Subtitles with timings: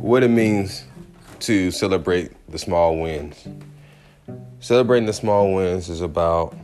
[0.00, 0.84] what it means
[1.40, 3.46] to celebrate the small wins.
[4.60, 6.56] Celebrating the small wins is about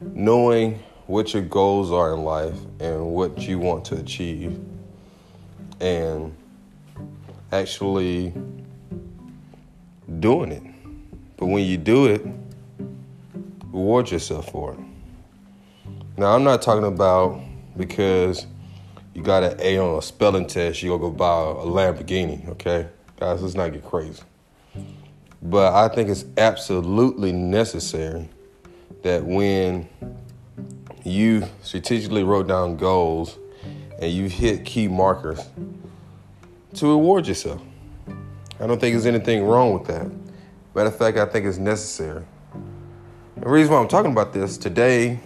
[0.00, 4.58] knowing what your goals are in life and what you want to achieve,
[5.80, 6.34] and
[7.52, 8.32] actually
[10.18, 10.62] doing it.
[11.36, 12.26] But when you do it,
[13.66, 14.78] reward yourself for it.
[16.16, 17.40] Now, I'm not talking about
[17.76, 18.46] because
[19.16, 22.86] you got an A on a spelling test, you go go buy a Lamborghini, okay?
[23.18, 24.22] Guys, let's not get crazy.
[25.40, 28.28] But I think it's absolutely necessary
[29.04, 29.88] that when
[31.02, 33.38] you strategically wrote down goals
[33.98, 35.40] and you hit key markers
[36.74, 37.62] to reward yourself.
[38.60, 40.10] I don't think there's anything wrong with that.
[40.74, 42.22] Matter of fact, I think it's necessary.
[43.38, 45.20] The reason why I'm talking about this today,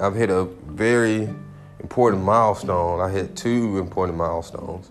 [0.00, 1.28] I've hit a very
[1.84, 2.98] important milestone.
[2.98, 4.90] I hit two important milestones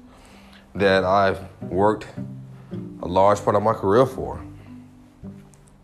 [0.75, 2.05] that I've worked
[3.01, 4.39] a large part of my career for.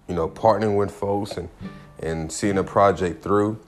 [0.07, 1.49] You know, partnering with folks and,
[1.99, 3.59] and seeing a project through,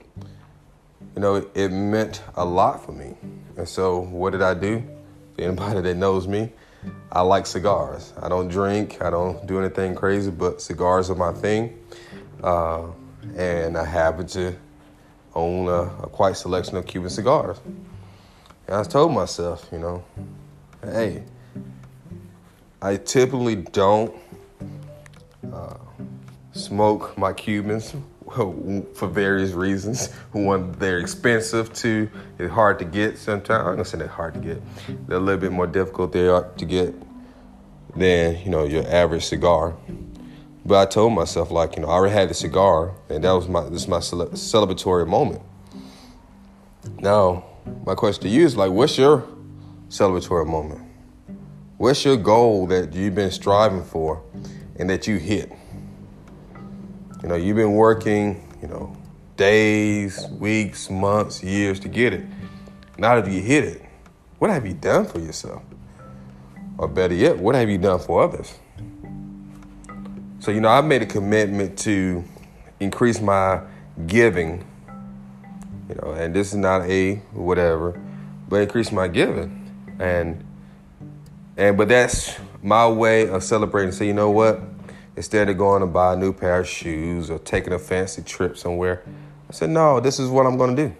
[1.16, 3.16] you know, it, it meant a lot for me.
[3.56, 4.80] And so, what did I do?
[5.34, 6.52] For anybody that knows me,
[7.10, 8.12] I like cigars.
[8.22, 11.76] I don't drink, I don't do anything crazy, but cigars are my thing.
[12.40, 12.86] Uh,
[13.36, 14.54] and I happen to
[15.34, 17.58] own a, a quite selection of Cuban cigars.
[18.66, 20.04] And I told myself, you know,
[20.82, 21.24] hey,
[22.80, 24.14] I typically don't
[25.52, 25.76] uh,
[26.52, 27.94] smoke my Cubans
[28.34, 30.12] for various reasons.
[30.32, 31.72] One, they're expensive.
[31.72, 33.66] Two, it's hard to get sometimes.
[33.66, 34.62] I'm gonna say they're hard to get.
[35.06, 36.94] They're a little bit more difficult they are to get
[37.94, 39.74] than you know your average cigar.
[40.64, 43.48] But I told myself like you know I already had the cigar, and that was
[43.48, 45.42] my this is my celebratory moment.
[47.00, 47.44] Now,
[47.84, 49.26] my question to you is like, what's your
[49.88, 50.82] celebratory moment?
[51.78, 54.22] What's your goal that you've been striving for,
[54.78, 55.50] and that you hit?
[57.22, 58.96] You know, you've been working, you know,
[59.36, 62.24] days, weeks, months, years to get it.
[62.98, 63.82] Now that you hit it,
[64.38, 65.62] what have you done for yourself?
[66.78, 68.54] Or better yet, what have you done for others?
[70.42, 72.22] So, you know, I've made a commitment to
[72.80, 73.62] increase my
[74.06, 74.66] giving,
[75.88, 77.98] you know, and this is not a whatever,
[78.48, 79.96] but increase my giving.
[79.98, 80.44] And
[81.56, 83.92] and but that's my way of celebrating.
[83.92, 84.60] So you know what?
[85.16, 88.56] instead of going to buy a new pair of shoes or taking a fancy trip
[88.56, 89.02] somewhere.
[89.48, 90.96] I said, no, this is what I'm going to do.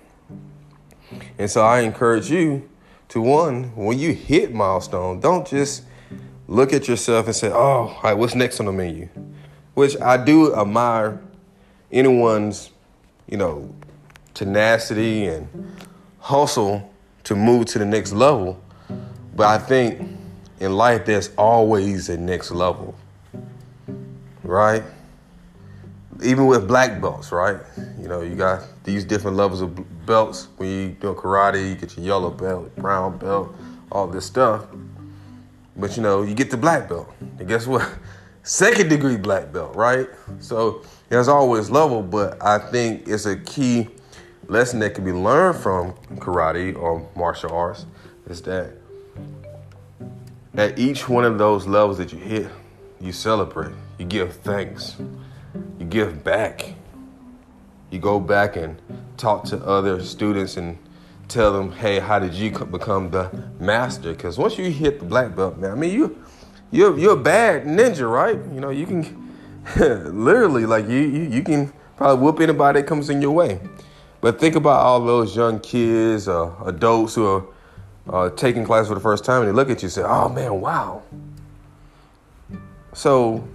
[1.39, 2.69] And so I encourage you
[3.09, 5.85] to one, when you hit milestone, don't just
[6.53, 9.09] look at yourself and say, oh, all right, what's next on the menu?
[9.75, 11.21] Which I do admire
[11.91, 12.71] anyone's,
[13.29, 13.75] you know,
[14.35, 15.49] tenacity and
[16.19, 16.93] hustle
[17.25, 18.62] to move to the next level.
[19.35, 20.01] But I think
[20.61, 22.95] in life, there's always a next level
[24.53, 24.83] right?
[26.23, 27.59] Even with black belts, right?
[27.99, 30.49] You know, you got these different levels of belts.
[30.57, 33.55] When you do karate, you get your yellow belt, brown belt,
[33.91, 34.67] all this stuff.
[35.77, 37.12] But you know, you get the black belt.
[37.38, 37.88] And guess what?
[38.44, 40.09] Second degree black belt, right?
[40.41, 43.88] So there's always level, but I think it's a key
[44.49, 47.87] lesson that can be learned from karate or martial arts
[48.27, 48.72] is that
[50.55, 52.49] at each one of those levels that you hit,
[53.00, 54.97] you celebrate, you give thanks,
[55.78, 56.75] you give back.
[57.91, 58.81] You go back and
[59.16, 60.78] talk to other students and
[61.32, 64.12] tell them, hey, how did you become the master?
[64.12, 66.25] Because once you hit the black belt, man, I mean, you,
[66.70, 68.37] you're, you're a bad ninja, right?
[68.54, 69.37] You know, you can
[70.25, 73.60] literally, like, you, you, you can probably whoop anybody that comes in your way.
[74.20, 77.44] But think about all those young kids, uh, adults who are
[78.09, 80.28] uh, taking class for the first time and they look at you and say, oh
[80.28, 81.03] man, wow,
[82.94, 83.47] so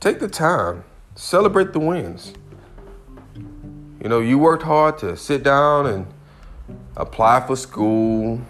[0.00, 0.84] take the time,
[1.14, 2.32] celebrate the wins.
[4.00, 6.06] You know, you worked hard to sit down and
[6.96, 8.40] apply for school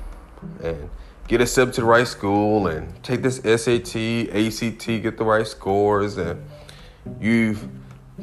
[0.63, 0.91] and
[1.27, 3.97] get accepted to the right school and take this SAT,
[4.29, 6.45] ACT, get the right scores, and
[7.19, 7.67] you've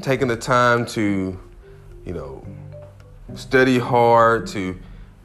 [0.02, 1.40] taken the time to,
[2.06, 2.46] you know,
[3.34, 4.78] study hard to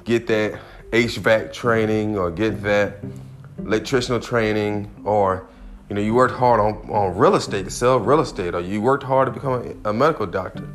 [0.04, 0.58] get that
[0.92, 3.04] HVAC training or get that
[3.58, 5.46] electrician training, or
[5.90, 8.80] you know, you worked hard on, on real estate to sell real estate, or you
[8.80, 10.66] worked hard to become a medical doctor.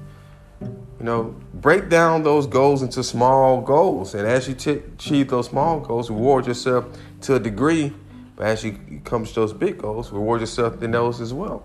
[1.05, 5.49] You know, break down those goals into small goals, and as you t- achieve those
[5.49, 6.87] small goals, reward yourself
[7.21, 7.93] to a degree.
[8.35, 11.63] But as you come to those big goals, reward yourself in those as well.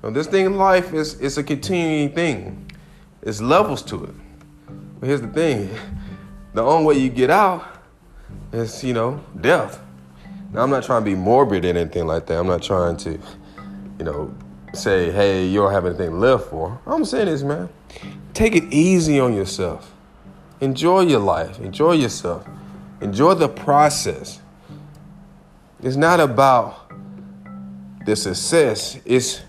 [0.00, 2.70] Now, this thing in life is it's a continuing thing.
[3.20, 4.14] it's levels to it.
[5.00, 5.70] But here's the thing:
[6.52, 7.66] the only way you get out
[8.52, 9.80] is, you know, death.
[10.52, 12.38] Now, I'm not trying to be morbid or anything like that.
[12.38, 13.18] I'm not trying to,
[13.98, 14.32] you know,
[14.76, 16.78] say, hey, you don't have anything live for.
[16.86, 17.68] I'm saying this, man.
[18.32, 19.92] Take it easy on yourself.
[20.60, 21.58] Enjoy your life.
[21.60, 22.46] Enjoy yourself.
[23.00, 24.40] Enjoy the process.
[25.82, 26.90] It's not about
[28.04, 29.42] the success, it's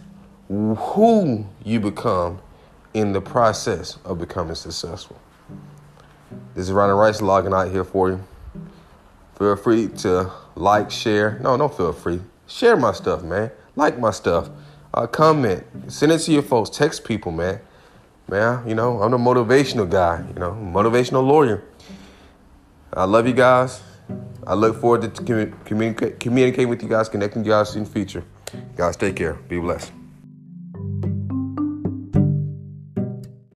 [0.48, 2.40] who you become
[2.94, 5.20] in the process of becoming successful.
[6.54, 8.24] This is Ronnie Rice logging out here for you.
[9.38, 11.38] Feel free to like, share.
[11.42, 12.22] No, don't feel free.
[12.48, 13.52] Share my stuff, man.
[13.76, 14.50] Like my stuff.
[14.96, 15.62] Uh, comment.
[15.90, 16.70] Send it to your folks.
[16.70, 17.60] Text people, man.
[18.30, 21.64] Man, you know, I'm the motivational guy, you know, motivational lawyer.
[22.94, 23.84] I love you guys.
[24.48, 25.52] I look forward to
[26.20, 28.24] communicating with you guys, connecting you guys in the future.
[28.78, 29.34] Guys, take care.
[29.34, 29.92] Be blessed.